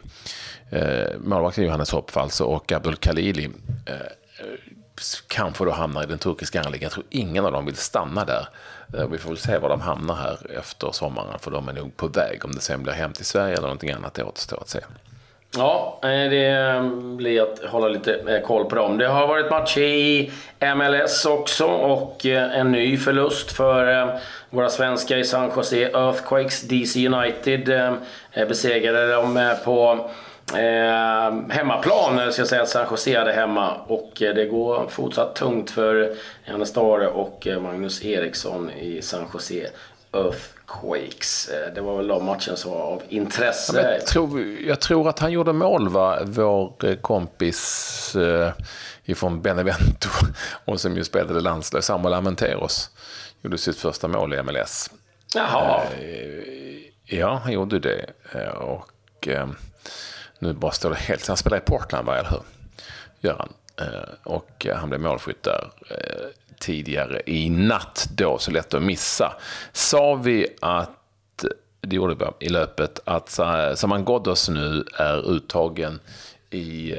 målvakten 1.18 1.64
Johannes 1.64 1.92
Hopf 1.92 2.18
alltså 2.18 2.44
och 2.44 2.72
Abdul 2.72 2.96
Khalili 2.96 3.50
kanske 5.28 5.66
då 5.66 5.72
hamnar 5.72 6.04
i 6.04 6.06
den 6.06 6.18
turkiska 6.18 6.60
anläggningen. 6.60 6.84
Jag 6.84 6.92
tror 6.92 7.06
ingen 7.10 7.46
av 7.46 7.52
dem 7.52 7.66
vill 7.66 7.76
stanna 7.76 8.26
där. 8.26 8.48
Eh, 8.98 9.08
vi 9.08 9.18
får 9.18 9.30
väl 9.30 9.38
se 9.38 9.58
var 9.58 9.70
de 9.70 9.82
hamnar 9.82 10.16
här 10.16 10.58
efter 10.60 10.92
sommaren, 10.92 11.40
för 11.40 11.52
de 11.52 11.70
är 11.70 11.74
nog 11.74 11.98
på 11.98 12.08
väg. 12.08 12.46
Om 12.46 12.52
det 12.52 12.62
sen 12.62 12.84
blir 12.84 12.94
hem 12.94 13.14
till 13.14 13.26
Sverige 13.26 13.54
eller 13.54 13.62
någonting 13.62 13.92
annat, 13.92 14.14
det 14.14 14.24
återstår 14.24 14.58
att 14.62 14.70
se. 14.70 14.80
Ja, 15.58 16.00
eh, 16.04 16.10
det 16.10 16.48
eh, 16.48 16.84
blir 16.94 17.42
att 17.42 17.60
hålla 17.72 17.88
lite 17.88 18.42
koll 18.46 18.66
på 18.66 18.76
dem. 18.76 18.98
Det 18.98 19.08
har 19.08 19.28
varit 19.28 19.52
matcher 19.52 19.82
i 19.82 20.32
MLS 20.76 21.26
också 21.26 21.66
och 21.66 22.26
en 22.26 22.72
ny 22.72 22.98
förlust 22.98 23.52
för 23.52 24.20
våra 24.50 24.70
svenskar 24.70 25.18
i 25.18 25.24
San 25.24 25.52
Jose 25.56 25.78
Earthquakes. 25.78 26.62
DC 26.62 27.08
United 27.08 27.94
besegrade 28.48 29.14
dem 29.14 29.56
på 29.66 30.10
Eh, 30.56 31.50
hemmaplan 31.50 32.32
ska 32.32 32.42
jag 32.42 32.48
säga 32.48 32.62
att 32.62 32.70
San 32.70 32.88
Jose 32.92 33.20
hade 33.20 33.32
hemma 33.32 33.76
och 33.88 34.12
det 34.18 34.46
går 34.46 34.88
fortsatt 34.88 35.36
tungt 35.36 35.72
för 35.72 36.16
Janne 36.46 36.66
Stare 36.66 37.08
och 37.08 37.48
Magnus 37.62 38.06
Eriksson 38.06 38.72
i 38.72 39.02
San 39.02 39.26
Jose 39.34 39.68
Earthquakes. 40.14 41.50
Eh, 41.50 41.74
det 41.74 41.82
var 41.82 41.98
väl 41.98 42.08
de 42.08 42.26
matchen 42.26 42.58
som 42.58 42.72
var 42.72 42.80
av 42.80 43.02
intresse. 43.10 43.82
Ja, 43.82 43.92
jag, 43.92 44.06
tror, 44.06 44.42
jag, 44.42 44.80
tror, 44.80 45.10
att 45.10 45.20
han 45.20 45.32
gjorde 45.32 45.54
mål, 45.54 45.90
va? 45.90 46.20
vår 46.24 46.86
eh, 46.86 46.96
kompis 46.96 48.16
eh, 48.16 48.52
ifrån 49.06 49.42
Benevento 49.42 50.10
och 50.66 50.82
som 50.82 50.98
ju 50.98 51.04
spelade 51.04 51.40
landslag, 51.42 51.84
Samuel 51.84 52.14
Amenteros, 52.14 52.90
gjorde 53.42 53.58
sitt 53.58 53.78
första 53.78 54.08
mål 54.08 54.34
i 54.34 54.44
MLS. 54.44 54.90
Jaha. 55.36 55.82
Eh, 56.02 57.18
ja, 57.18 57.42
han 57.44 57.54
gjorde 57.54 57.80
det. 57.80 58.06
Eh, 58.32 58.50
och 58.50 59.28
eh, 59.28 59.48
nu 60.42 60.54
bara 60.54 60.72
står 60.72 60.90
det 60.90 60.96
helt... 60.96 61.28
Han 61.28 61.38
spelar 61.38 61.58
i 61.58 61.62
Portland, 61.62 62.08
va, 62.08 62.18
eller 62.18 62.30
hur? 62.30 62.42
Gör 63.20 63.38
han. 63.38 63.54
Eh, 63.82 64.10
och 64.24 64.66
eh, 64.66 64.78
han 64.78 64.90
blev 64.90 65.02
målskytt 65.02 65.44
där 65.44 65.72
eh, 65.90 66.28
tidigare 66.60 67.22
i 67.26 67.50
natt 67.50 68.10
då, 68.16 68.38
så 68.38 68.52
lätt 68.52 68.74
att 68.74 68.84
missa. 68.84 69.34
Sa 69.72 70.16
vi 70.16 70.48
att, 70.62 71.46
det 71.82 71.96
gjorde 71.96 72.16
vi 72.40 72.46
i 72.46 72.50
löpet, 72.50 73.00
att 73.06 73.30
Saman 73.76 74.06
Ghoddos 74.06 74.50
nu 74.50 74.86
är 74.98 75.32
uttagen 75.32 76.00
i 76.50 76.94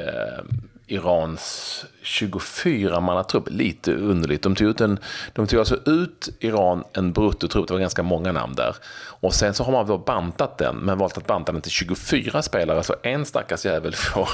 Irans 0.92 1.84
24-mannatrupp. 2.02 3.50
Lite 3.50 3.94
underligt. 3.94 4.42
De 4.42 4.54
tog, 4.54 4.68
ut 4.68 4.80
en, 4.80 4.98
de 5.32 5.46
tog 5.46 5.58
alltså 5.58 5.76
ut 5.86 6.28
Iran 6.40 6.84
en 6.92 7.12
bruttotrupp, 7.12 7.68
det 7.68 7.74
var 7.74 7.80
ganska 7.80 8.02
många 8.02 8.32
namn 8.32 8.54
där. 8.54 8.76
Och 9.20 9.34
sen 9.34 9.54
så 9.54 9.64
har 9.64 9.72
man 9.72 9.86
då 9.86 9.98
bantat 9.98 10.58
den, 10.58 10.76
men 10.76 10.98
valt 10.98 11.18
att 11.18 11.26
banta 11.26 11.52
den 11.52 11.60
till 11.60 11.70
24 11.70 12.42
spelare, 12.42 12.82
så 12.82 12.94
en 13.02 13.24
stackars 13.24 13.64
jävel 13.64 13.94
får 13.94 14.28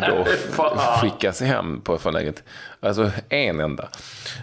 då 0.10 0.26
skickas 1.00 1.40
hem 1.40 1.80
på 1.80 1.98
förläget. 1.98 2.42
Alltså 2.80 3.10
en 3.28 3.60
enda 3.60 3.88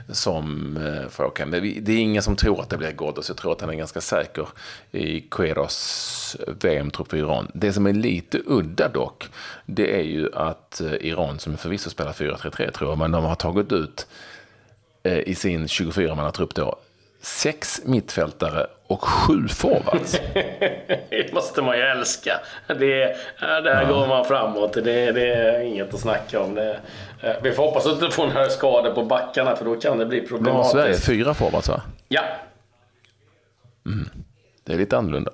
som 0.10 0.78
eh, 0.78 1.10
får 1.10 1.24
åka 1.24 1.44
hem. 1.44 1.52
Det 1.52 1.92
är 1.92 1.98
ingen 1.98 2.24
som 2.24 2.36
tror 2.36 2.62
att 2.62 2.70
det 2.70 2.78
blir 2.78 2.92
Ghoddos, 2.92 3.30
jag 3.30 3.38
tror 3.38 3.52
att 3.52 3.62
han 3.62 3.70
är 3.70 3.74
ganska 3.74 4.02
säker 4.02 4.48
i 4.92 5.22
Queros 5.22 6.38
VM-trupp 6.62 7.10
för 7.10 7.18
Iran. 7.18 7.52
Det 7.54 7.74
som 7.74 7.86
är 7.86 7.94
lite 7.94 8.42
udda 8.46 8.90
dock, 8.90 9.30
det 9.66 10.00
är 10.00 10.04
ju 10.04 10.30
att 10.34 10.82
eh, 10.82 10.94
Iran, 10.94 11.40
som 11.40 11.58
förvisso 11.58 11.90
spelar 11.90 12.14
4-3-3 12.14 12.72
tror 12.72 12.90
jag, 12.90 12.98
men 12.98 13.12
de 13.12 13.24
har 13.24 13.36
tagit 13.36 13.72
ut 13.72 14.08
eh, 15.04 15.20
i 15.20 15.36
sin 15.36 15.66
24-mannatrupp 15.66 16.56
då 16.56 16.76
sex 17.26 17.82
mittfältare 17.86 18.68
och 18.88 19.04
sju 19.04 19.48
forwards. 19.48 20.20
det 21.10 21.34
måste 21.34 21.62
man 21.62 21.78
ju 21.78 21.84
älska. 21.84 22.40
Det, 22.68 23.18
där 23.40 23.82
ja. 23.82 23.88
går 23.88 24.08
man 24.08 24.26
framåt. 24.26 24.74
Det, 24.74 25.12
det, 25.12 25.34
är 25.34 25.60
inget 25.60 25.94
att 25.94 26.00
snacka 26.00 26.42
om. 26.42 26.56
Det, 26.56 26.80
eh, 27.22 27.36
vi 27.44 27.52
får 27.52 27.64
hoppas 27.64 27.86
att 27.86 27.94
inte 27.94 28.10
får 28.10 28.28
några 28.28 28.50
skador 28.50 28.92
på 28.92 29.04
backarna 29.04 29.56
för 29.56 29.66
då 29.66 29.76
kan 29.76 29.98
det 29.98 30.06
bli 30.06 30.22
problematiskt. 30.22 30.72
Sverige 30.72 30.98
fyra 30.98 31.34
forwards 31.34 31.70
va? 31.70 31.82
Ja. 32.08 32.22
Mm. 33.86 34.10
Det 34.64 34.74
är 34.74 34.78
lite 34.78 34.98
annorlunda. 34.98 35.32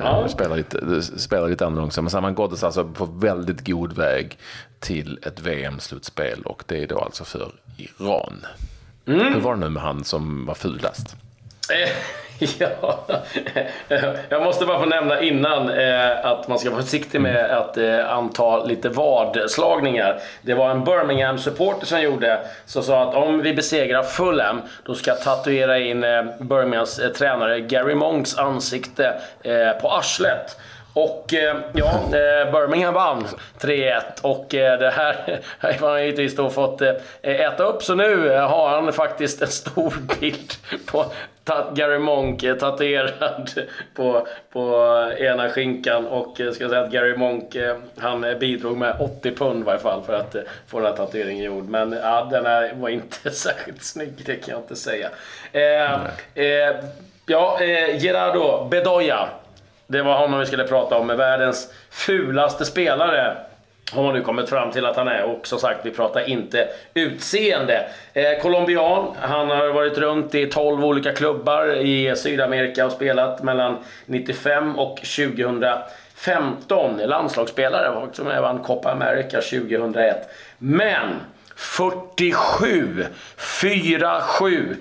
Ja. 0.00 0.28
Spelar, 0.28 0.56
lite, 0.56 1.02
spelar 1.02 1.48
lite 1.48 1.66
annorlunda. 1.66 2.02
Men 2.02 2.10
Saman 2.10 2.34
Ghoddos 2.34 2.64
alltså 2.64 2.84
på 2.84 3.04
väldigt 3.04 3.66
god 3.66 3.92
väg 3.92 4.38
till 4.78 5.18
ett 5.22 5.40
VM-slutspel 5.40 6.42
och 6.42 6.62
det 6.66 6.82
är 6.82 6.86
då 6.86 6.98
alltså 6.98 7.24
för 7.24 7.52
Iran. 7.76 8.46
Mm. 9.06 9.34
Hur 9.34 9.40
var 9.40 9.54
det 9.54 9.60
nu 9.60 9.68
med 9.68 9.82
han 9.82 10.04
som 10.04 10.46
var 10.46 10.54
fulast? 10.54 11.16
Eh, 11.70 11.88
ja, 12.58 13.06
jag 14.28 14.42
måste 14.42 14.66
bara 14.66 14.78
få 14.78 14.86
nämna 14.86 15.20
innan 15.20 15.70
eh, 15.70 16.26
att 16.26 16.48
man 16.48 16.58
ska 16.58 16.70
vara 16.70 16.82
försiktig 16.82 17.20
med 17.20 17.50
att 17.50 17.76
eh, 17.76 18.10
anta 18.10 18.64
lite 18.64 18.88
vadslagningar. 18.88 20.20
Det 20.42 20.54
var 20.54 20.70
en 20.70 20.84
Birmingham-supporter 20.84 21.86
som 21.86 22.02
gjorde, 22.02 22.40
som 22.66 22.82
sa 22.82 23.08
att 23.08 23.14
om 23.14 23.42
vi 23.42 23.54
besegrar 23.54 24.02
Fulham, 24.02 24.60
då 24.84 24.94
ska 24.94 25.10
jag 25.10 25.20
tatuera 25.20 25.78
in 25.78 26.00
Birminghams 26.40 27.00
tränare 27.18 27.60
Gary 27.60 27.94
Monks 27.94 28.38
ansikte 28.38 29.20
på 29.82 29.90
arslet. 29.90 30.56
Och 30.94 31.34
eh, 31.34 31.56
ja, 31.72 31.92
eh, 32.04 32.52
Birmingham 32.52 32.94
vann 32.94 33.26
3-1 33.60 34.00
och 34.22 34.54
eh, 34.54 34.78
det 34.78 34.90
här 34.90 35.40
har 35.80 35.90
han 35.90 36.02
givetvis 36.04 36.36
då 36.36 36.50
fått 36.50 36.82
äta 37.22 37.64
upp. 37.64 37.82
Så 37.82 37.94
nu 37.94 38.28
har 38.28 38.68
han 38.68 38.92
faktiskt 38.92 39.42
en 39.42 39.48
stor 39.48 39.94
bild 40.20 40.52
på 40.86 41.04
Gary 41.74 41.98
Monk 41.98 42.40
tatuerad 42.60 43.50
på, 43.94 44.26
på 44.52 44.86
ena 45.18 45.48
skinkan. 45.48 46.06
Och 46.06 46.40
ska 46.52 46.68
säga 46.68 46.80
att 46.80 46.92
Gary 46.92 47.16
Monk, 47.16 47.56
han 47.98 48.38
bidrog 48.40 48.76
med 48.76 48.96
80 49.00 49.34
pund 49.34 49.60
i 49.60 49.64
varje 49.64 49.80
fall 49.80 50.02
för 50.02 50.12
att 50.12 50.36
få 50.66 50.80
den 50.80 50.86
här 50.86 50.96
tatueringen 50.96 51.44
gjord. 51.44 51.68
Men 51.68 51.92
ja, 51.92 52.28
den 52.30 52.46
här 52.46 52.72
var 52.74 52.88
inte 52.88 53.30
särskilt 53.30 53.82
snygg, 53.82 54.12
det 54.26 54.34
kan 54.34 54.52
jag 54.54 54.60
inte 54.60 54.76
säga. 54.76 55.10
Eh, 55.52 55.94
eh, 56.34 56.76
ja, 57.26 57.58
eh, 57.60 58.04
Gerardo 58.04 58.68
Bedoya 58.70 59.28
det 59.90 60.02
var 60.02 60.18
honom 60.18 60.40
vi 60.40 60.46
skulle 60.46 60.64
prata 60.64 60.98
om, 60.98 61.06
med 61.06 61.16
världens 61.16 61.72
fulaste 61.90 62.64
spelare. 62.64 63.36
Har 63.92 64.02
man 64.02 64.14
nu 64.14 64.20
kommit 64.20 64.48
fram 64.48 64.70
till 64.70 64.86
att 64.86 64.96
han 64.96 65.08
är. 65.08 65.24
Och 65.24 65.46
som 65.46 65.58
sagt, 65.58 65.86
vi 65.86 65.90
pratar 65.90 66.28
inte 66.28 66.68
utseende. 66.94 67.88
Eh, 68.12 68.42
Colombian, 68.42 69.14
han 69.20 69.50
har 69.50 69.68
varit 69.68 69.98
runt 69.98 70.34
i 70.34 70.46
12 70.46 70.84
olika 70.84 71.12
klubbar 71.12 71.76
i 71.76 72.16
Sydamerika 72.16 72.86
och 72.86 72.92
spelat 72.92 73.42
mellan 73.42 73.76
95 74.06 74.78
och 74.78 74.96
2015. 74.96 76.96
Landslagsspelare, 76.96 78.08
som 78.12 78.26
vann 78.26 78.58
Copa 78.58 78.92
America 78.92 79.40
2001. 79.40 80.30
Men 80.58 81.20
47, 81.56 83.04
4-7 83.36 84.76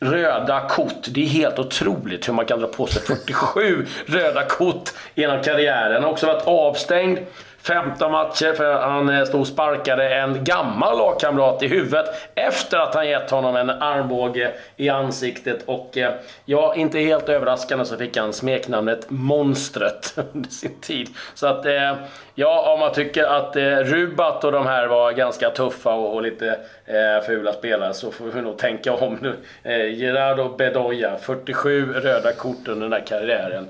röda 0.00 0.60
kort. 0.68 1.04
Det 1.08 1.22
är 1.22 1.28
helt 1.28 1.58
otroligt 1.58 2.28
hur 2.28 2.32
man 2.32 2.46
kan 2.46 2.60
dra 2.60 2.66
på 2.66 2.86
sig 2.86 3.02
47 3.02 3.86
röda 4.06 4.42
kort 4.42 4.90
genom 5.14 5.42
karriären. 5.42 5.92
Han 5.92 6.02
har 6.02 6.10
också 6.10 6.26
varit 6.26 6.46
avstängd 6.46 7.18
15 7.62 8.12
matcher 8.12 8.52
för 8.52 8.74
han 8.74 9.08
eh, 9.08 9.24
stod 9.24 9.40
och 9.40 9.46
sparkade 9.46 10.14
en 10.14 10.44
gammal 10.44 10.98
lagkamrat 10.98 11.62
i 11.62 11.68
huvudet 11.68 12.06
efter 12.34 12.78
att 12.78 12.94
han 12.94 13.08
gett 13.08 13.30
honom 13.30 13.56
en 13.56 13.70
armbåge 13.70 14.52
i 14.76 14.88
ansiktet. 14.88 15.62
Och 15.66 15.98
eh, 15.98 16.12
ja, 16.44 16.74
inte 16.74 16.98
helt 16.98 17.28
överraskande 17.28 17.84
så 17.84 17.96
fick 17.96 18.16
han 18.16 18.32
smeknamnet 18.32 19.06
Monstret 19.08 20.14
under 20.32 20.50
sin 20.50 20.80
tid. 20.80 21.08
Så 21.34 21.46
att 21.46 21.66
eh, 21.66 21.94
ja, 22.40 22.72
om 22.74 22.80
man 22.80 22.92
tycker 22.92 23.24
att 23.24 23.56
eh, 23.56 23.62
Rubat 23.62 24.44
och 24.44 24.52
de 24.52 24.66
här 24.66 24.86
var 24.86 25.12
ganska 25.12 25.50
tuffa 25.50 25.94
och, 25.94 26.22
lite 26.22 26.58
eh, 26.86 27.26
fula 27.26 27.52
spelare 27.52 27.94
så 27.94 28.10
får 28.10 28.24
vi 28.24 28.42
nog 28.42 28.58
tänka 28.58 28.92
om 28.92 29.18
nu. 29.20 29.36
Eh, 29.62 29.98
Gerardo 29.98 30.56
Bedoya, 30.56 31.16
47 31.16 31.92
röda 31.92 32.32
kort 32.32 32.68
under 32.68 32.82
den 32.82 32.92
här 32.92 33.06
karriären. 33.06 33.68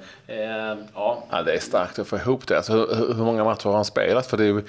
ja. 0.95 1.25
ja, 1.31 1.43
det 1.43 1.53
är 1.53 1.59
starkt 1.59 1.99
att 1.99 2.09
få 2.09 2.17
ihop 2.17 2.47
det. 2.47 2.57
Alltså, 2.57 2.73
hur, 2.73 3.15
hur 3.15 3.25
många 3.25 3.45
matcher 3.45 3.65
har 3.65 3.75
han 3.75 3.85
spelat? 3.85 4.27
För 4.27 4.37
det 4.37 4.45
är 4.45 4.62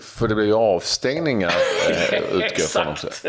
för 0.00 0.28
det 0.28 0.34
blir 0.34 0.46
ju 0.46 0.54
avstängningar, 0.54 1.52
eh, 1.90 2.18
utgår 2.32 2.82
från 2.82 2.92
också. 2.92 3.08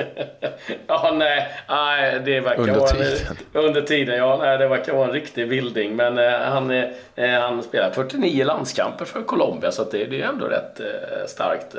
ja, 0.88 1.14
nej, 1.18 1.48
nej, 1.70 2.22
det 2.26 2.40
verkar 2.40 2.62
under 2.62 2.80
vara 2.80 2.90
tiden. 2.90 3.38
En, 3.54 3.62
under 3.62 3.82
tiden, 3.82 4.18
ja. 4.18 4.38
Nej, 4.42 4.58
det 4.58 4.68
verkar 4.68 4.94
vara 4.94 5.08
en 5.08 5.14
riktig 5.14 5.48
vilding. 5.48 5.96
Men 5.96 6.18
eh, 6.18 6.32
han, 6.32 6.72
eh, 6.72 7.40
han 7.40 7.64
spelar 7.64 7.92
49 7.92 8.44
landskamper 8.46 9.06
för 9.06 9.22
Colombia, 9.22 9.72
så 9.72 9.84
det, 9.84 10.06
det 10.06 10.22
är 10.22 10.28
ändå 10.28 10.46
rätt 10.46 10.80
eh, 10.80 10.86
starkt. 11.28 11.76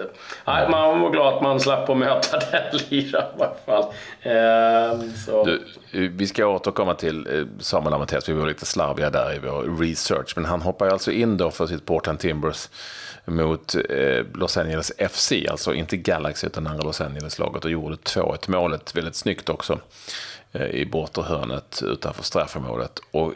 Nej, 0.47 0.69
man 0.71 1.01
var 1.01 1.11
glad 1.11 1.35
att 1.35 1.43
man 1.43 1.61
slapp 1.61 1.91
att 1.91 1.97
möta 1.97 2.39
den 2.51 2.81
liran 2.89 3.25
i 3.39 3.43
alla 3.43 3.55
fall. 3.67 3.85
Ehm, 4.23 5.13
du, 5.45 5.63
vi 6.09 6.27
ska 6.27 6.47
återkomma 6.47 6.95
till 6.95 7.27
eh, 7.27 7.47
Samuel 7.61 7.95
Amateurs, 7.95 8.29
vi 8.29 8.33
var 8.33 8.47
lite 8.47 8.67
slarviga 8.67 9.11
där 9.11 9.35
i 9.35 9.39
vår 9.39 9.81
research. 9.81 10.33
Men 10.37 10.45
han 10.45 10.63
hoppar 10.63 10.89
alltså 10.89 11.13
in 11.13 11.37
då 11.37 11.51
för 11.51 11.67
sitt 11.67 11.87
Portland 11.87 12.19
Timbers 12.19 12.69
mot 13.25 13.75
eh, 13.75 14.25
Los 14.35 14.57
Angeles 14.57 14.70
FC, 15.09 15.33
alltså 15.51 15.75
inte 15.75 15.97
Galaxy 15.97 16.47
utan 16.47 16.67
andra 16.67 16.85
Los 16.85 17.01
Angeles-laget 17.01 17.65
och 17.65 17.71
gjorde 17.71 17.97
2-1 17.97 18.51
målet 18.51 18.97
väldigt 18.97 19.15
snyggt 19.15 19.49
också 19.49 19.79
eh, 20.53 20.67
i 20.67 20.87
bortre 20.87 21.23
hörnet 21.23 21.83
utanför 21.87 22.23
straffområdet. 22.23 22.99
Och 23.11 23.33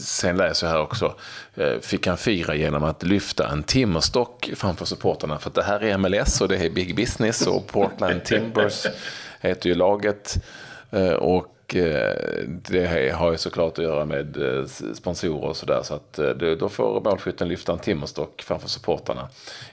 sen 0.00 0.36
läser 0.36 0.66
jag 0.66 0.74
här 0.74 0.80
också, 0.80 1.14
eh, 1.54 1.78
fick 1.80 2.06
han 2.06 2.16
fira 2.16 2.54
genom 2.54 2.84
att 2.84 3.02
lyfta 3.02 3.48
en 3.48 3.62
timmerstock 3.62 4.50
framför 4.56 4.84
supporterna. 4.84 5.38
För 5.38 5.48
att 5.48 5.54
det 5.54 5.62
här 5.62 5.84
är 5.84 5.98
MLS 5.98 6.40
och 6.40 6.48
det 6.48 6.56
är 6.56 6.70
big 6.70 6.96
business 6.96 7.46
och 7.46 7.66
Portland 7.66 8.24
Timbers 8.24 8.86
heter 9.40 9.68
ju 9.68 9.74
laget. 9.74 10.44
Eh, 10.90 11.12
och 11.12 11.56
det 12.68 13.14
har 13.14 13.32
ju 13.32 13.38
såklart 13.38 13.78
att 13.78 13.84
göra 13.84 14.04
med 14.04 14.36
sponsorer 14.94 15.48
och 15.48 15.56
sådär. 15.56 15.80
Så 15.82 15.94
att 15.94 16.18
då 16.58 16.68
får 16.68 17.00
målskytten 17.00 17.48
lyfta 17.48 17.72
en 17.72 17.78
timmerstock 17.78 18.42
framför 18.42 18.68
supportarna 18.68 19.28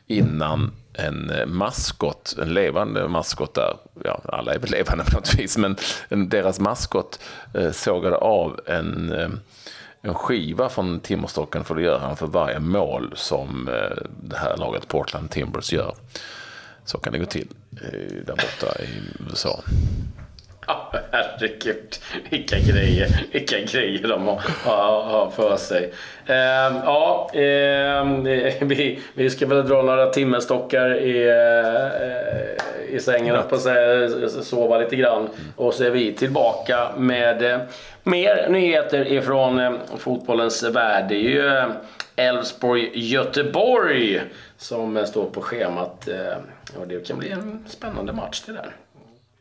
innan 0.07 0.71
en 0.97 1.29
eh, 1.29 1.45
maskot, 1.45 2.35
en 2.41 2.53
levande 2.53 3.07
maskot 3.07 3.53
där, 3.53 3.77
ja 4.03 4.21
alla 4.25 4.53
är 4.53 4.59
väl 4.59 4.71
levande 4.71 5.03
på 5.03 5.17
något 5.17 5.35
vis, 5.35 5.57
men 5.57 5.75
deras 6.29 6.59
maskot 6.59 7.19
eh, 7.53 7.71
sågade 7.71 8.17
av 8.17 8.59
en 8.65 9.13
eh, 9.13 9.29
en 10.01 10.13
skiva 10.13 10.69
från 10.69 10.99
timmerstocken 10.99 11.63
för 11.63 11.75
det 11.75 11.81
gör 11.81 11.99
han 11.99 12.17
för 12.17 12.27
varje 12.27 12.59
mål 12.59 13.13
som 13.15 13.69
det 14.23 14.37
här 14.37 14.57
laget 14.57 14.87
Portland 14.87 15.29
Timbers 15.29 15.73
gör. 15.73 15.95
Så 16.85 16.97
kan 16.97 17.13
det 17.13 17.19
gå 17.19 17.25
till 17.25 17.47
där 18.25 18.35
borta 18.35 18.83
i 18.83 18.87
USA. 19.29 19.63
Ja, 20.67 20.91
herregud. 21.11 21.95
Vilka 22.29 22.59
grejer, 22.59 23.07
vilka 23.31 23.59
grejer 23.59 24.07
de 24.07 24.27
har, 24.27 24.41
har, 24.63 25.03
har 25.03 25.29
för 25.29 25.57
sig. 25.57 25.93
Ehm, 26.25 26.75
ja, 26.85 27.29
ehm, 27.33 28.23
vi, 28.61 28.99
vi 29.13 29.29
ska 29.29 29.47
väl 29.47 29.67
dra 29.67 29.81
några 29.81 30.05
timmerstockar 30.05 30.95
i, 30.95 31.27
eh, 31.27 32.95
i 32.95 32.99
sängen, 32.99 33.37
på 33.49 33.57
sig, 33.57 34.09
sova 34.29 34.77
lite 34.77 34.95
grann. 34.95 35.29
Och 35.55 35.73
så 35.73 35.83
är 35.83 35.89
vi 35.89 36.13
tillbaka 36.13 36.89
med 36.97 37.51
eh, 37.51 37.59
mer 38.03 38.47
nyheter 38.49 39.11
ifrån 39.11 39.59
eh, 39.59 39.73
fotbollens 39.97 40.63
värld. 40.63 41.05
Det 41.09 41.15
är 41.15 41.19
ju 41.19 41.61
Elfsborg-Göteborg 42.15 44.21
som 44.57 45.05
står 45.05 45.29
på 45.29 45.41
schemat. 45.41 46.07
Eh, 46.07 46.37
och 46.79 46.87
det 46.87 47.07
kan 47.07 47.19
bli 47.19 47.29
en 47.29 47.65
spännande 47.67 48.13
match 48.13 48.43
det 48.45 48.53
där. 48.53 48.75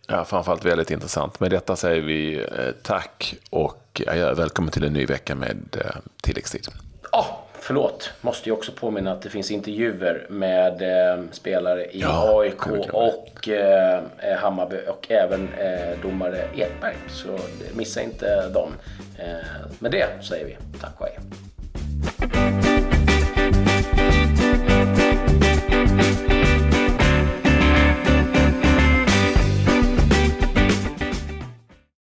Ja, 0.06 0.24
framförallt 0.24 0.64
väldigt 0.64 0.90
intressant. 0.90 1.40
Med 1.40 1.50
detta 1.50 1.76
säger 1.76 2.02
vi 2.02 2.36
eh, 2.38 2.44
tack 2.82 3.34
och 3.50 4.02
ja, 4.06 4.34
välkommen 4.34 4.70
till 4.70 4.84
en 4.84 4.92
ny 4.92 5.06
vecka 5.06 5.34
med 5.34 5.76
eh, 5.80 5.96
tilläggstid. 6.22 6.68
Ja, 7.12 7.20
oh, 7.20 7.26
förlåt. 7.60 8.10
Måste 8.20 8.48
ju 8.48 8.52
också 8.52 8.72
påminna 8.72 9.12
att 9.12 9.22
det 9.22 9.30
finns 9.30 9.50
intervjuer 9.50 10.26
med 10.30 10.82
eh, 10.82 11.24
spelare 11.32 11.84
i 11.84 12.00
ja, 12.00 12.40
AIK 12.40 12.66
och 12.92 13.48
eh, 13.48 14.02
Hammarby 14.38 14.76
och 14.88 15.10
även 15.10 15.48
eh, 15.58 16.00
domare 16.02 16.48
Ekberg. 16.56 16.96
Så 17.08 17.38
missa 17.74 18.02
inte 18.02 18.48
dem. 18.48 18.72
Eh, 19.18 19.34
med 19.78 19.90
det 19.90 20.06
säger 20.24 20.46
vi 20.46 20.56
tack 20.80 21.00
och 21.00 21.06
hej. 21.06 21.18